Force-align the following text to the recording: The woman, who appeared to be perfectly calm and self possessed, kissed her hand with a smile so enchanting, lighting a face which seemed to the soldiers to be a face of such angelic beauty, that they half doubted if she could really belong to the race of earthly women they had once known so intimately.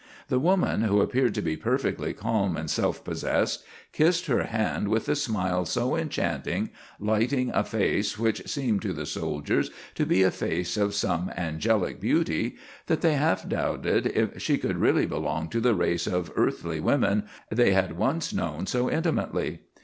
The 0.29 0.39
woman, 0.39 0.81
who 0.81 0.99
appeared 0.99 1.35
to 1.35 1.43
be 1.43 1.55
perfectly 1.55 2.11
calm 2.11 2.57
and 2.57 2.71
self 2.71 3.03
possessed, 3.03 3.63
kissed 3.93 4.25
her 4.25 4.45
hand 4.45 4.87
with 4.87 5.07
a 5.07 5.15
smile 5.15 5.63
so 5.63 5.95
enchanting, 5.95 6.71
lighting 6.99 7.51
a 7.53 7.63
face 7.63 8.17
which 8.17 8.49
seemed 8.49 8.81
to 8.81 8.93
the 8.93 9.05
soldiers 9.05 9.69
to 9.93 10.07
be 10.07 10.23
a 10.23 10.31
face 10.31 10.75
of 10.75 10.95
such 10.95 11.29
angelic 11.37 11.99
beauty, 12.01 12.55
that 12.87 13.01
they 13.01 13.13
half 13.13 13.47
doubted 13.47 14.07
if 14.07 14.41
she 14.41 14.57
could 14.57 14.77
really 14.77 15.05
belong 15.05 15.49
to 15.49 15.59
the 15.59 15.75
race 15.75 16.07
of 16.07 16.31
earthly 16.35 16.79
women 16.79 17.25
they 17.51 17.73
had 17.73 17.95
once 17.95 18.33
known 18.33 18.65
so 18.65 18.89
intimately. 18.89 19.59